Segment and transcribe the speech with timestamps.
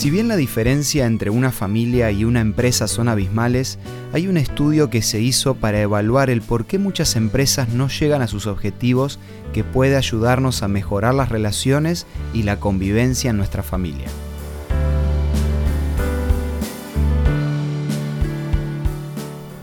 [0.00, 3.78] Si bien la diferencia entre una familia y una empresa son abismales,
[4.14, 8.22] hay un estudio que se hizo para evaluar el por qué muchas empresas no llegan
[8.22, 9.18] a sus objetivos
[9.52, 14.06] que puede ayudarnos a mejorar las relaciones y la convivencia en nuestra familia.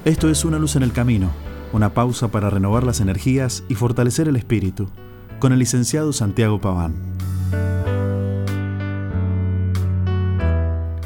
[0.06, 1.32] Esto es Una luz en el camino,
[1.74, 4.88] una pausa para renovar las energías y fortalecer el espíritu,
[5.40, 7.17] con el licenciado Santiago Paván.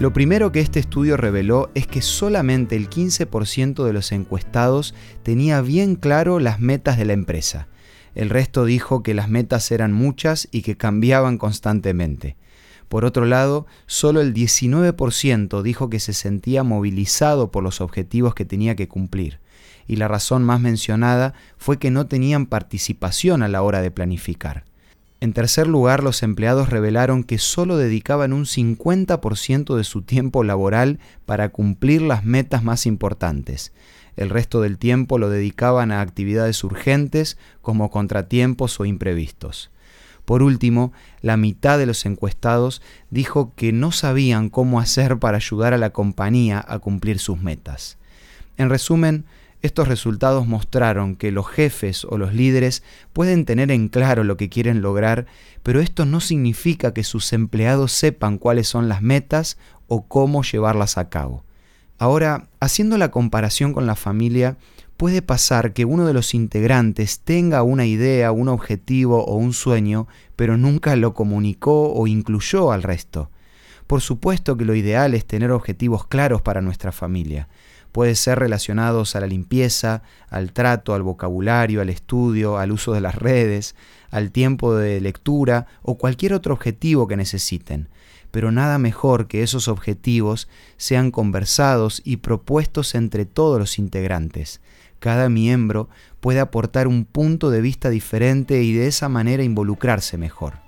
[0.02, 5.62] Lo primero que este estudio reveló es que solamente el 15% de los encuestados tenía
[5.62, 7.68] bien claro las metas de la empresa.
[8.16, 12.36] El resto dijo que las metas eran muchas y que cambiaban constantemente.
[12.90, 18.44] Por otro lado, solo el 19% dijo que se sentía movilizado por los objetivos que
[18.44, 19.40] tenía que cumplir,
[19.86, 24.71] y la razón más mencionada fue que no tenían participación a la hora de planificar.
[25.22, 30.98] En tercer lugar, los empleados revelaron que solo dedicaban un 50% de su tiempo laboral
[31.28, 33.72] para cumplir las metas más importantes.
[34.18, 39.70] El resto del tiempo lo dedicaban a actividades urgentes como contratiempos o imprevistos.
[40.26, 42.82] Por último, la mitad de los encuestados
[43.12, 48.00] dijo que no sabían cómo hacer para ayudar a la compañía a cumplir sus metas.
[48.58, 49.26] En resumen,
[49.62, 54.50] estos resultados mostraron que los jefes o los líderes pueden tener en claro lo que
[54.50, 55.28] quieren lograr,
[55.62, 60.98] pero esto no significa que sus empleados sepan cuáles son las metas o cómo llevarlas
[60.98, 61.44] a cabo.
[62.00, 64.58] Ahora, haciendo la comparación con la familia,
[64.98, 70.08] puede pasar que uno de los integrantes tenga una idea, un objetivo o un sueño,
[70.36, 73.30] pero nunca lo comunicó o incluyó al resto.
[73.86, 77.50] Por supuesto que lo ideal es tener objetivos claros para nuestra familia,
[77.92, 83.02] puede ser relacionados a la limpieza, al trato, al vocabulario, al estudio, al uso de
[83.02, 83.76] las redes,
[84.10, 87.90] al tiempo de lectura o cualquier otro objetivo que necesiten.
[88.32, 90.48] Pero nada mejor que esos objetivos
[90.78, 94.62] sean conversados y propuestos entre todos los integrantes.
[95.00, 100.60] Cada miembro puede aportar un punto de vista diferente y de esa manera involucrarse mejor.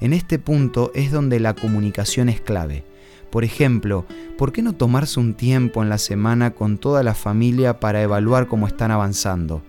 [0.00, 2.84] En este punto es donde la comunicación es clave
[3.32, 4.04] por ejemplo,
[4.36, 8.46] ¿por qué no tomarse un tiempo en la semana con toda la familia para evaluar
[8.46, 9.62] cómo están avanzando?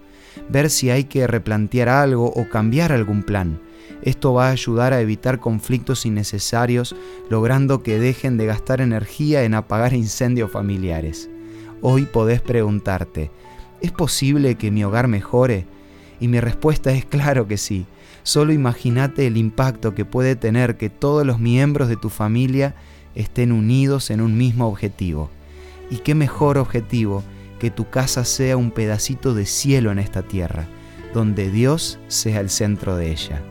[0.50, 3.62] Ver si hay que replantear algo o cambiar algún plan.
[4.02, 6.94] Esto va a ayudar a evitar conflictos innecesarios,
[7.30, 11.30] logrando que dejen de gastar energía en apagar incendios familiares.
[11.82, 13.32] Hoy podés preguntarte,
[13.80, 15.68] ¿es posible que mi hogar mejore?
[16.20, 17.86] Y mi respuesta es claro que sí.
[18.24, 22.76] Solo imagínate el impacto que puede tener que todos los miembros de tu familia
[23.16, 25.30] estén unidos en un mismo objetivo.
[25.90, 27.24] Y qué mejor objetivo
[27.60, 30.68] que tu casa sea un pedacito de cielo en esta tierra,
[31.14, 33.42] donde Dios sea el centro de ella.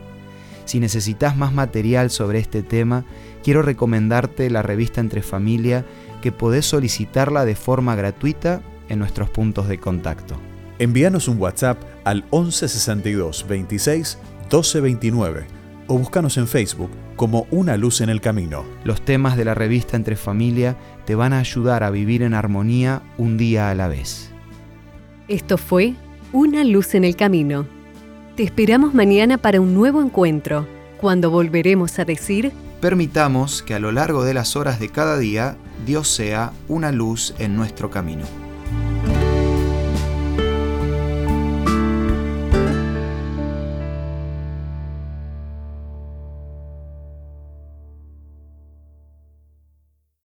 [0.64, 3.04] Si necesitas más material sobre este tema,
[3.42, 5.84] quiero recomendarte la revista Entre Familia
[6.20, 10.36] que podés solicitarla de forma gratuita en nuestros puntos de contacto.
[10.78, 15.46] Envíanos un WhatsApp al 1162 26 1229
[15.86, 18.64] o búscanos en Facebook como Una Luz en el Camino.
[18.84, 23.02] Los temas de la revista Entre Familia te van a ayudar a vivir en armonía
[23.18, 24.30] un día a la vez.
[25.28, 25.94] Esto fue
[26.32, 27.66] Una Luz en el Camino.
[28.36, 30.66] Te esperamos mañana para un nuevo encuentro,
[31.00, 32.52] cuando volveremos a decir...
[32.80, 35.56] Permitamos que a lo largo de las horas de cada día
[35.86, 38.24] Dios sea una luz en nuestro camino.